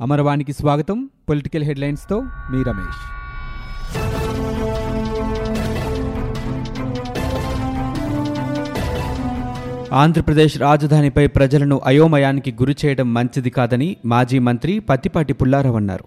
[0.00, 1.08] అమరవాణికి స్వాగతం.
[1.28, 3.00] పొలిటికల్ హెడ్లైన్స్తో మీ రమేష్.
[9.94, 16.04] ఆంధ్రప్రదేశ్ రాజధానిపై ప్రజలను అయోమయానికి గురి చేయడం మంచిది కాదని మాజీ మంత్రి పత్తిపాటి పుల్లారావు అన్నారు.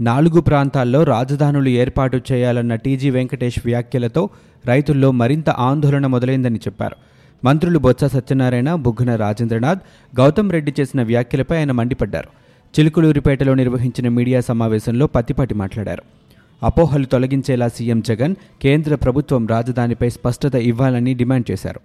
[0.00, 4.30] నాలుగు ప్రాంతాల్లో రాజధానులు ఏర్పాటు చేయాలన్న టీజీ వెంకటేష్ వ్యాఖ్యలతో
[4.66, 6.96] రైతుల్లో మరింత ఆందోళన మొదలైందని చెప్పారు.
[7.44, 9.78] మంత్రులు బొత్స సత్యనారాయణ బుగ్గన రాజేంద్రనాథ్
[10.20, 12.45] గౌతమ్ రెడ్డి చేసిన వ్యాఖ్యలపై ఆయన మండిపడ్డారు.
[12.80, 16.02] చిలుకులూరిపేటలో నిర్వహించిన మీడియా సమావేశంలో పత్తిపాటి మాట్లాడారు.
[16.62, 21.80] అపోహలు తొలగించేలా సీఎం జగన్ కేంద్ర ప్రభుత్వం రాజధానిపై స్పష్టత ఇవ్వాలని డిమాండ్ చేశారు.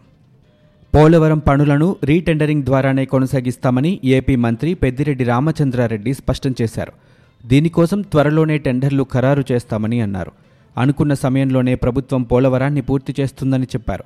[0.95, 6.91] పోలవరం పనులను రీటెండరింగ్ ద్వారానే కొనసాగిస్తామని ఏపీ మంత్రి పెద్దిరెడ్డి రామచంద్రారెడ్డి స్పష్టం చేశారు.
[7.45, 10.31] దీనికోసం త్వరలోనే టెండర్లు ఖరారు చేస్తామని అన్నారు.
[10.77, 14.03] అనుకున్న సమయంలోనే ప్రభుత్వం పోలవరాన్ని పూర్తి చేస్తుందని చెప్పారు.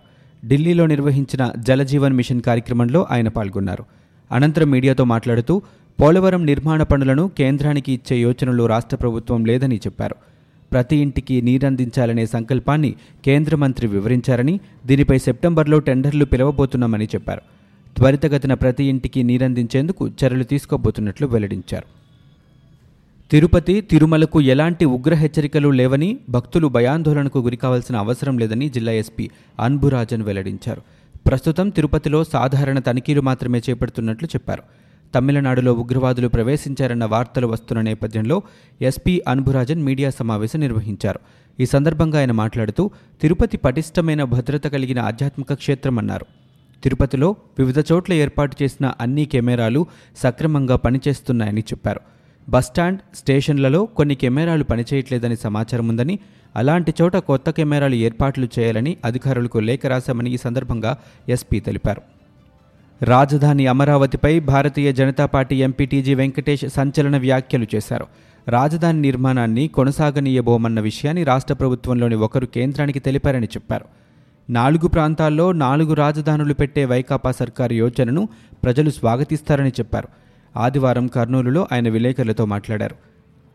[0.48, 3.86] ఢిల్లీలో నిర్వహించిన జలజీవన్ మిషన్ కార్యక్రమంలో ఆయన పాల్గొన్నారు.
[4.32, 5.62] అనంతరం మీడియాతో మాట్లాడుతూ
[6.02, 10.16] పోలవరం నిర్మాణ పనులను కేంద్రానికి ఇచ్చే యోచనలో రాష్ట్ర ప్రభుత్వం లేదని చెప్పారు.
[10.72, 17.42] ప్రతి ఇంటికి నీరందించాలనే సంకల్పాన్ని కేంద్ర మంత్రి వివరించారని దీనిపై సెప్టెంబర్లో టెండర్లు పిలవబోతున్నామని చెప్పారు.
[17.98, 21.86] త్వరితగతిన ప్రతి ఇంటికి నీరందించేందుకు చర్యలు తీసుకోబోతున్నట్లు వెల్లడించారు.
[23.32, 30.82] తిరుపతి తిరుమలకు ఎలాంటి ఉగ్ర హెచ్చరికలు లేవని భక్తులు భయాందోళనకు గురికావాల్సిన అవసరం లేదని జిల్లా ఎస్పీ అన్బురాజన్ వెల్లడించారు.
[31.28, 34.64] ప్రస్తుతం తిరుపతిలో సాధారణ తనిఖీలు మాత్రమే చేపడుతున్నట్లు చెప్పారు.
[35.16, 38.42] తమిళనాడులో ఉగ్రవాదులు ప్రవేశించారన్న వార్తలు వస్తున్న నేపథ్యంలో
[38.82, 41.20] ఎస్పీ అన్బురాజన్ మీడియా సమావేశం నిర్వహించారు.
[41.60, 42.92] ఈ సందర్భంగా ఆయన మాట్లాడుతూ
[43.22, 46.26] తిరుపతి పటిష్టమైన భద్రత కలిగిన ఆధ్యాత్మిక క్షేత్రమన్నారు
[46.84, 49.86] తిరుపతిలో వివిధ చోట్ల ఏర్పాటు చేసిన అన్ని కెమెరాలు
[50.18, 52.02] సక్రమంగా పనిచేస్తున్నాయని చెప్పారు.
[52.50, 56.20] బస్టాండ్ స్టేషన్లలో కొన్ని కెమెరాలు పనిచేయట్లేదని సమాచారం ఉందని
[56.56, 60.98] అలాంటి చోట కొత్త కెమెరాలు ఏర్పాట్లు చేయాలని అధికారులకు లేఖ రాశామని ఈ సందర్భంగా
[61.30, 62.15] ఎస్పీ తెలిపారు.
[63.04, 68.06] రాజధాని అమరావతిపై Bharatiya Janata Party MP T G Venkatesh సంచలన వ్యాఖ్యలు చేశారు.
[68.48, 73.86] రాజధాని నిర్మాణాన్ని కొనసాగనీయబోమన్న విషయాన్ని రాష్ట్ర ప్రభుత్వంలోని ఒకరు కేంద్రానికి తెలిపారని చెప్పారు.
[74.50, 78.30] నాలుగు ప్రాంతాల్లో నాలుగు రాజధానులు పెట్టే వైకాపా సర్కారు యోచనను
[78.64, 80.08] ప్రజలు స్వాగతిస్తారని చెప్పారు.
[80.58, 82.96] ఆదివారం కర్నూలులో ఆయన విలేకరులతో మాట్లాడారు.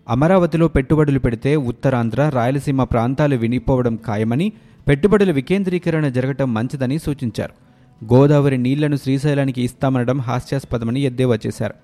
[0.09, 4.53] అమరావతిలో పెట్టుబడులు పెడితే ఉత్తరాంధ్ర రాయలసీమ ప్రాంతాలు వినిపోవడం ఖాయమని
[4.89, 7.70] పెట్టుబడుల వికేంద్రీకరణ జరగటం మంచిదని సూచించారు.
[8.05, 11.75] గోదావరి నీళ్ళను శ్రీశైలానికి ఇస్తామనడం హాస్యాస్పదమని ఎద్దేవా చేశారు.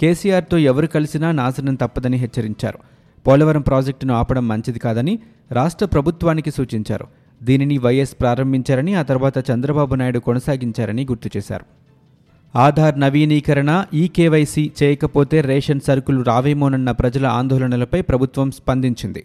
[0.00, 2.78] కేసీఆర్తో ఎవరు కలిసినా నాశనం తప్పదని హెచ్చరించారు.
[3.26, 5.18] పోలవరం ప్రాజెక్టును ఆపడం మంచిది కాదని
[5.52, 7.06] రాష్ట్ర ప్రభుత్వానికి సూచించారు.
[7.42, 11.64] దీనిని వైఎస్ ప్రారంభించారని ఆ తర్వాత చంద్రబాబు నాయుడు కొనసాగించారని గుర్తు చేశారు.
[12.58, 19.24] ఆధార్ నవీనీకరణ ఈ కేవైసీ చేయకపోతే రేషన్ సరుకులు రావేమోనన్న ప్రజల ఆందోళనలపై ప్రభుత్వం స్పందించింది.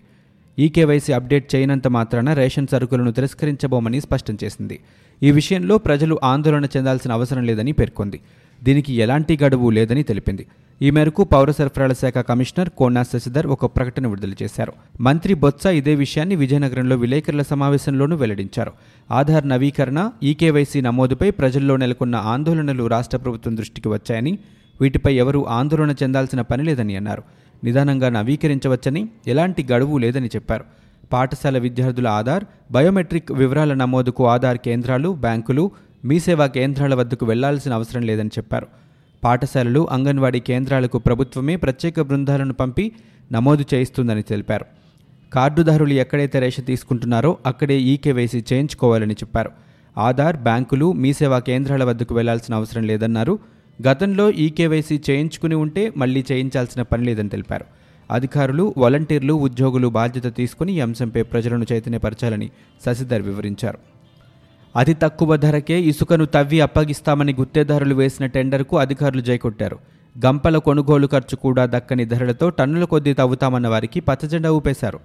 [0.59, 4.79] ఈ కేవైసీ అప్డేట్ చేయనంత మాత్రాన రేషన్ సరుకులను తిరస్కరించబోమని స్పష్టం చేసింది.
[5.23, 8.19] ఈ విషయంలో ప్రజలు ఆందోళన చెందాల్సిన అవసరం లేదని పేర్కొంది.
[8.63, 10.45] దీనికి ఎలాంటి గడువు లేదని తెలిపింది.
[10.81, 14.73] ఈ మేరకు పౌర సరఫరాల శాఖ కమిషనర్ కోనా శశిధర్ ఒక ప్రకటన విడుదల చేశారు.
[15.01, 18.71] మంత్రి బొత్స ఇదే విషయాన్ని విజయనగరంలో విలేకరుల సమావేశంలోనూ వెల్లడించారు.
[19.11, 24.37] ఆధార్ నవీకరణ ఈకేవైసీ నమోదుపై ప్రజల్లో నెలకొన్న ఆందోళనలు రాష్ట్ర ప్రభుత్వం దృష్టికి వచ్చాయని
[24.81, 27.23] వీటిపై ఎవరూ ఆందోళన చెందాల్సిన పని లేదని అన్నారు.
[27.63, 30.63] నిదానంగా నవీకరించవచ్చని ఎలాంటి గడువు లేదని చెప్పారు.
[31.11, 35.71] పాఠశాల విద్యార్థుల ఆధార్ బయోమెట్రిక్ వివరాల నమోదుకు ఆధార్ కేంద్రాలు బ్యాంకులు
[36.05, 38.67] మీ సేవా కేంద్రాల వద్దకు వెళ్ళాల్సిన అవసరం లేదని చెప్పారు.
[39.23, 42.91] పాఠశాలలు అంగన్వాడీ కేంద్రాలకు ప్రభుత్వమే ప్రత్యేక బృందాలను పంపి
[43.31, 44.65] నమోదు చేయిస్తుందని తెలిపారు.
[45.33, 49.51] కార్డుదారులు ఎక్కడైతే రేష తీసుకుంటున్నారో అక్కడే ఈకేవైసీ చేయించుకోవాలని చెప్పారు.
[49.97, 53.39] ఆధార్ బ్యాంకులు మీ సేవా కేంద్రాల వద్దకు వెళ్ళాల్సిన అవసరం లేదన్నారు.
[53.87, 57.65] గతంలో ఈకేవైసీ చేయించుకుని ఉంటే మళ్ళీ చేయించాల్సిన పని లేదని తెలిపారు.
[58.13, 62.49] అధికారులు వాలంటీర్లు ఉద్యోగులు బాధ్యత తీసుకుని ఈ అంశంపై ప్రజలను చైతన్యపరచాలని
[62.85, 63.79] శశిధర్ వివరించారు.
[64.75, 69.77] అతి తక్కువ ధరకే ఇసుకను తవ్వి అప్పగిస్తామని గుత్తేదారులు వేసిన టెండర్కు అధికారులు జైకొట్టారు.
[70.25, 74.99] గంపల కొనుగోలు ఖర్చు కూడా దక్కని ధరలతో టన్నుల కొద్దీ తవ్వుతామన్న వారికి పచ్చజెండా ఊపేశారు.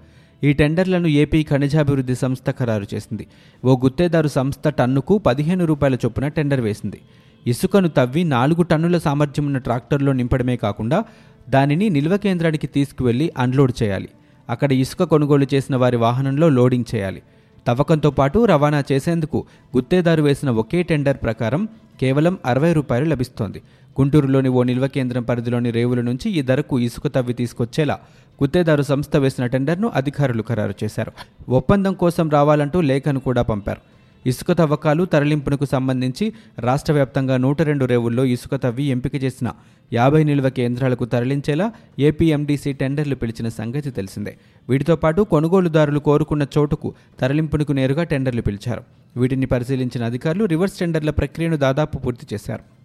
[0.44, 3.26] ఈ టెండర్లను ఏపీ ఖనిజాభివృద్ధి సంస్థ ఖరారు చేసింది.
[3.64, 7.00] ఓ గుత్తేదారు సంస్థ టన్నుకు పదిహేను రూపాయల చొప్పున టెండర్ వేసింది.
[7.46, 11.04] ఇసుకను తవ్వి నాలుగు టన్నుల సామర్థ్యం ఉన్న ట్రాక్టర్లో నింపడమే కాకుండా
[11.48, 14.08] దానిని నిల్వ కేంద్రానికి తీసుకువెళ్ళి అన్లోడ్ చేయాలి.
[14.50, 17.22] అక్కడ ఇసుక కొనుగోలు చేసిన వారి వాహనంలో లోడింగ్ చేయాలి.
[17.66, 19.44] తవ్వకంతో పాటు రవాణా చేసేందుకు
[19.76, 21.68] గుత్తేదారు వేసిన ఒకే టెండర్ ప్రకారం
[22.00, 23.62] కేవలం అరవై రూపాయలు లభిస్తోంది.
[24.00, 27.98] గుంటూరులోని ఓ నిల్వ కేంద్రం పరిధిలోని రేవుల నుంచి ఈ ధరకు ఇసుక తవ్వి తీసుకొచ్చేలా
[28.42, 31.12] గుత్తేదారు సంస్థ వేసిన టెండర్ను అధికారులు ఖరారు చేశారు.
[31.48, 33.97] ఒప్పందం కోసం రావాలంటూ లేఖను కూడా పంపారు.
[34.26, 39.52] ఇసుక తవ్వకాలు తరలింపునకు సంబంధించి రాష్ట్ర వ్యాప్తంగా నూట రెండు రేవుల్లో ఇసుక తవ్వి ఎంపిక చేసిన
[39.92, 44.38] యాభై నిల్వ కేంద్రాలకు తరలించేలా ఏపీఎండీసీ టెండర్లు పిలిచిన సంగతి తెలిసిందే.
[44.68, 48.82] వీటితో పాటు కొనుగోలుదారులు కోరుకున్న చోటుకు తరలింపునకు నేరుగా టెండర్లు పిలిచారు.
[49.16, 52.77] వీటిని పరిశీలించిన అధికారులు రివర్స్ టెండర్ల ప్రక్రియను దాదాపు పూర్తి చేశారు.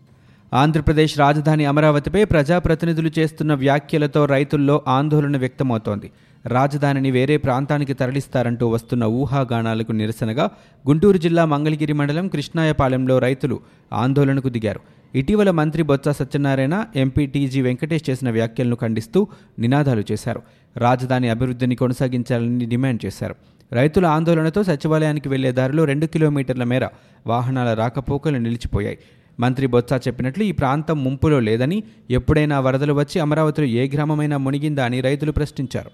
[0.53, 6.11] ఆంధ్రప్రదేశ్ రాజధాని అమరావతిపై ప్రజాప్రతినిధులు చేస్తున్న వ్యాఖ్యలతో రైతుల్లో ఆందోళన వ్యక్తమవుతోంది.
[6.47, 10.49] రాజధానిని వేరే ప్రాంతానికి తరలిస్తారంటూ వస్తున్న ఊహాగానాలకు నిరసనగా
[10.87, 13.59] గుంటూరు జిల్లా మంగళగిరి మండలం కృష్ణాయపాలెంలో రైతులు
[13.93, 14.79] ఆందోళనకు దిగారు.
[15.15, 19.27] ఇటీవల మంత్రి Botcha Satyanarayana MP T G Venkatesh చేసిన వ్యాఖ్యలను ఖండిస్తూ
[19.59, 20.41] నినాదాలు చేశారు.
[20.77, 23.35] రాజధాని అభివృద్ధిని కొనసాగించాలని డిమాండ్ చేశారు.
[23.71, 26.87] రైతుల ఆందోళనతో సచివాలయానికి వెళ్ళే దారిలో రెండు కిలోమీటర్ల మేర
[27.27, 28.97] వాహనాల రాకపోకలు నిలిచిపోయాయి.
[29.39, 35.01] మంత్రి బొత్స చెప్పినట్లు ఈ ప్రాంతం ముంపులో లేదని ఎప్పుడైనా వరదలు వచ్చి అమరావతిలో ఏ గ్రామమైనా మునిగిందా అని
[35.01, 35.91] రైతులు ప్రశ్నించారు.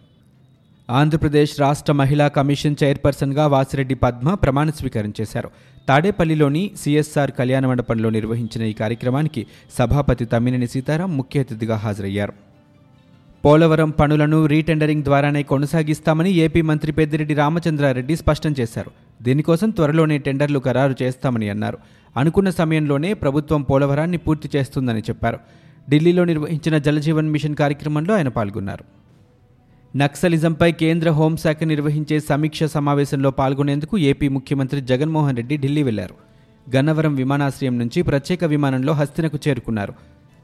[0.89, 5.49] ఆంధ్రప్రదేశ్ రాష్ట్ర మహిళా కమిషన్ చైర్పర్సన్గా వాసిరెడ్డి పద్మ ప్రమాణ స్వీకారం చేశారు.
[5.87, 9.45] తాడేపల్లిలోని సిఎస్ఆర్ కళ్యాణ మండపంలో నిర్వహించిన ఈ కార్యక్రమానికి
[9.79, 12.33] సభాపతి తమ్మినేని సీతారాం ముఖ్య అతిథిగా హాజరయ్యారు.
[13.45, 18.91] పోలవరం పనులను రీటెండరింగ్ ద్వారానే కొనసాగిస్తామని ఏపీ మంత్రి పెద్దిరెడ్డి రామచంద్రారెడ్డి స్పష్టం చేశారు.
[19.21, 21.77] దీనికోసం త్వరలోనే టెండర్లు ఖరారు చేస్తామని అన్నారు.
[22.17, 25.39] అనుకున్న సమయంలోనే ప్రభుత్వం పోలవరాన్ని పూర్తి చేస్తుందని చెప్పారు.
[25.89, 28.83] ఢిల్లీలో నిర్వహించిన జలజీవన్ మిషన్ కార్యక్రమంలో ఆయన పాల్గొన్నారు.
[29.97, 36.15] నక్సలిజంపై కేంద్ర హోంశాఖ నిర్వహించే సమీక్ష సమావేశంలో పాల్గొనేందుకు ఏపీ ముఖ్యమంత్రి జగన్మోహన్ రెడ్డి ఢిల్లీ వెళ్ళారు.
[36.75, 39.93] గన్నవరం విమానాశ్రయం నుంచి ప్రత్యేక విమానంలో హస్తినకు చేరుకున్నారు.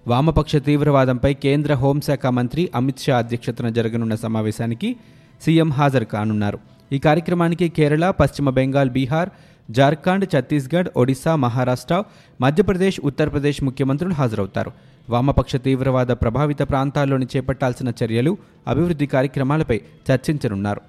[0.08, 4.96] వామపక్ష తీవ్రవాదంపై కేంద్ర హోంశాఖ మంత్రి అమిత్ షా అధ్యక్షతన జరగనున్న సమావేశానికి
[5.42, 6.75] సీఎం హాజరు కానున్నారు.
[6.92, 9.30] ఈ కార్యక్రమానికి కేరళ పశ్చిమ బెంగాల్ బీహార్
[9.72, 12.04] జార్ఖండ్ ఛత్తీస్గఢ్ ఒడిశా మహారాష్ట్ర
[12.42, 14.72] మధ్యప్రదేశ్ ఉత్తరప్రదేశ్ ముఖ్యమంత్రులు హాజరవుతారు.
[15.10, 18.38] వామపక్ష తీవ్రవాద ప్రభావిత ప్రాంతాల్లోని చేపట్టాల్సిన చర్యలు
[18.68, 20.82] అభివృద్ధి కార్యక్రమాలపై చర్చించనున్నారు.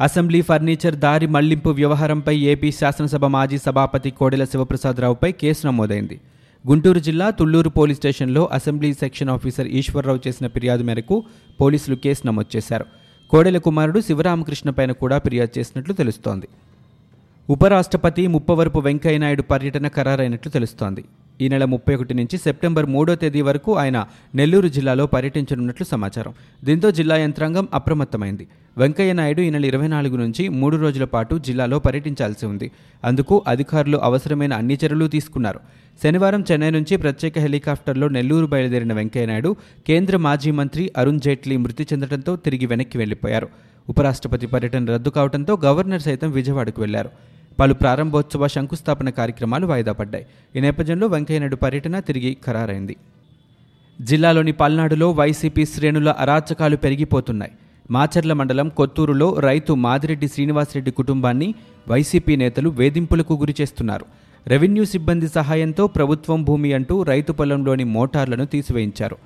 [0.00, 6.20] అసెంబ్లీ ఫర్నిచర్ దారి మళ్ళింపు వ్యవహారంపై ఏపీ శాసనసభ మాజీ సభాపతి కోడెల శివప్రసాదరావుపై కేసు నమోదైంది.
[6.68, 11.24] గుంటూరు జిల్లా తుళ్ళూరు పోలీస్ స్టేషన్లో అసెంబ్లీ సెక్షన్ ఆఫీసర్ ఈశ్వర్రావు చేసిన ఫిర్యాదు మేరకు
[11.60, 12.86] పోలీసులు కేసు నమోదు చేశారు.
[13.32, 16.48] కోడెల కుమారుడు శివరామకృష్ణ పైన కూడా ఫిర్యాదు చేసినట్లు తెలుస్తోంది.
[17.50, 21.04] ఉపరాష్ట్రపతి ముప్పవరపు వెంకయ్యనాయుడు పర్యటన ఖరారైనట్లు తెలుస్తోంది.
[21.40, 26.34] ఈ నెల ముప్పై ఒకటి నుంచి సెప్టెంబర్ మూడో తేదీ వరకు ఆయన నెల్లూరు జిల్లాలో పర్యటించనున్నట్లు సమాచారం.
[26.64, 28.48] దీంతో జిల్లా యంత్రాంగం అప్రమత్తమైంది.
[28.78, 32.70] వెంకయ్యనాయుడు ఈ నెల ఇరవై నాలుగు నుంచి మూడు రోజుల పాటు జిల్లాలో పర్యటించాల్సి ఉంది.
[33.04, 35.60] అందుకు అధికారులు అవసరమైన అన్ని చర్యలు తీసుకున్నారు.
[36.02, 39.56] శనివారం చెన్నై నుంచి ప్రత్యేక హెలికాప్టర్లో నెల్లూరు బయలుదేరిన వెంకయ్యనాయుడు
[39.86, 43.48] కేంద్ర మాజీ మంత్రి అరుణ్ జైట్లీ మృతి చెందడంతో తిరిగి వెనక్కి వెళ్ళిపోయారు.
[43.88, 47.10] ఉపరాష్ట్రపతి పర్యటన రద్దు కావడంతో గవర్నర్ సైతం విజయవాడకు వెళ్ళారు.
[47.58, 50.26] పలు ప్రారంభోత్సవ శంకుస్థాపన కార్యక్రమాలు వాయిదా పడ్డాయి.
[50.56, 52.96] ఈ నేపథ్యంలో వెంకయ్యనాయుడు పర్యటన తిరిగి ఖరారైంది.
[54.00, 57.52] జిల్లాలోని పల్నాడులో వైసీపీ శ్రేణుల అరాచకాలు పెరిగిపోతున్నాయి.
[57.90, 61.54] మాచర్ల మండలం కొత్తూరులో రైతు మాదిరెడ్డి శ్రీనివాసరెడ్డి కుటుంబాన్ని
[61.88, 64.04] వైసీపీ నేతలు వేధింపులకు గురి చేస్తున్నారు.
[64.46, 69.16] రెవెన్యూ సిబ్బంది సహాయంతో ప్రభుత్వం భూమి అంటూ రైతు పొలంలోని మోటార్లను తీసివేయించారు.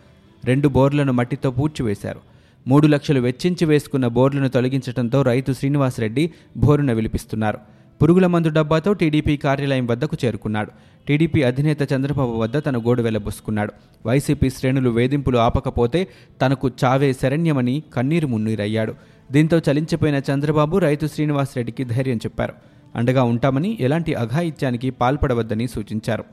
[0.45, 2.21] రెండు బోర్లను మట్టితో పూడ్చివేశారు.
[2.69, 7.76] మూడు లక్షలు వెచ్చించి వేసుకున్న బోర్లను తొలగించడంతో రైతు శ్రీనివాసరెడ్డి బోరున విలిపిస్తున్నారు.
[8.03, 10.71] పురుగుల మందు డబ్బాతో టీడీపీ కార్యాలయం వద్దకు చేరుకున్నాడు.
[11.09, 13.73] టీడీపీ అధినేత చంద్రబాబు వద్ద తన గోడు వెళ్ళబోసుకున్నాడు
[14.07, 16.07] వైసీపీ శ్రేణులు వేధింపులు ఆపకపోతే
[16.43, 18.95] తనకు చావే శరణ్యమని కన్నీరు మున్నీరయ్యాడు.
[19.33, 22.53] దీంతో చలించిపోయిన చంద్రబాబు రైతు శ్రీనివాసరెడ్డికి ధైర్యం చెప్పారు.
[22.97, 26.25] అండగా ఉంటామని ఎలాంటి అఘాయిత్యానికి పాల్పడవద్దని సూచించారు.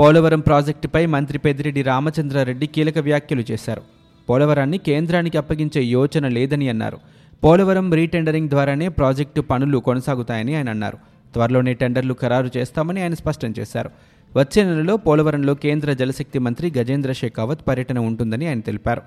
[0.00, 3.82] పోలవరం ప్రాజెక్టుపై మంత్రి పెద్దిరెడ్డి రామచంద్రారెడ్డి కీలక వ్యాఖ్యలు చేశారు.
[4.28, 6.98] పోలవరాన్ని కేంద్రానికి అప్పగించే యోచన లేదని అన్నారు.
[7.42, 10.98] పోలవరం రీటెండరింగ్ ద్వారానే ప్రాజెక్టు పనులు కొనసాగుతాయని ఆయన అన్నారు.
[11.34, 13.90] త్వరలోనే టెండర్లు ఖరారు చేస్తామని ఆయన స్పష్టం చేశారు.
[14.36, 19.02] వచ్చే నెలలో పోలవరంలో కేంద్ర జలశక్తి మంత్రి గజేంద్ర షెకావత్ పర్యటన ఉంటుందని ఆయన తెలిపారు.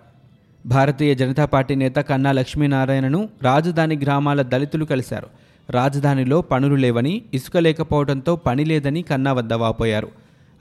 [0.66, 5.28] భారతీయ జనతా పార్టీ నేత కన్నా లక్ష్మీనారాయణను రాజధాని గ్రామాల దళితులు కలిశారు.
[5.70, 10.08] రాజధానిలో పనులు లేవని ఇసుక లేకపోవడంతో పని లేదని కన్నా వద్ద వాపోయారు.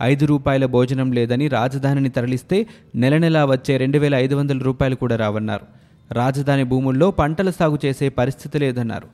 [0.03, 5.17] ఐదు రూపాయల భోజనం లేదని రాజధానిని తరలిస్తే నెల నెలా వచ్చే రెండు వేల ఐదు వందల రూపాయలు కూడా
[5.17, 5.86] రావన్నారు.
[6.13, 9.09] రాజధాని భూముల్లో పంటల సాగు చేసే పరిస్థితి లేదన్నారు.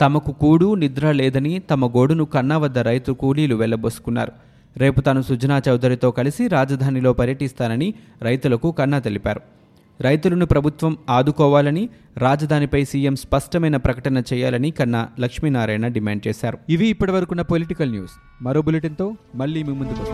[0.00, 4.32] తమకు కూడు నిద్ర లేదని తమ గోడును కన్నా వద్ద రైతు కూలీలు వెళ్ళబోసుకున్నారు.
[4.76, 9.40] రేపు తాను సుజనా చౌదరితో కలిసి రాజధానిలో పర్యటిస్తానని రైతులకు కన్నా తెలిపారు.
[10.00, 16.58] రైతులను ప్రభుత్వం ఆదుకోవాలని రాజధానిపై సీఎం స్పష్టమైన ప్రకటన చేయాలని కన్నా లక్ష్మీనారాయణ డిమాండ్ చేశారు.
[16.68, 18.12] ఇవి ఇప్పటివరకున్న పొలిటికల్ న్యూస్.
[18.42, 20.04] మరో బులెటిన్తో మళ్ళీ మీ ముందుకు